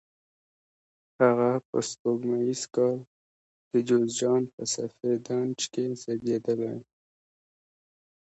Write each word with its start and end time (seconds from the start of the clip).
هغه 1.21 1.51
په 1.67 1.77
سپوږمیز 1.89 2.61
کال 2.75 2.97
د 3.71 3.73
جوزجان 3.87 4.43
په 4.53 4.63
سفید 4.75 5.23
نج 5.39 5.59
کې 5.73 5.83
زیږېدلی. 6.01 6.75